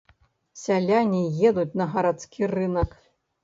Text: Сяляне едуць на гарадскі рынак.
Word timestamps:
Сяляне 0.61 1.21
едуць 1.51 1.77
на 1.85 1.89
гарадскі 1.95 2.53
рынак. 2.57 3.01